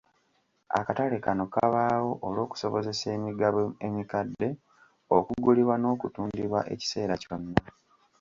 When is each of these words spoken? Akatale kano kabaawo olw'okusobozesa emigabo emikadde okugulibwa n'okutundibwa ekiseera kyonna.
Akatale 0.79 1.15
kano 1.25 1.43
kabaawo 1.53 2.11
olw'okusobozesa 2.27 3.07
emigabo 3.17 3.61
emikadde 3.87 4.49
okugulibwa 5.17 5.75
n'okutundibwa 5.79 6.59
ekiseera 6.73 7.15
kyonna. 7.23 7.61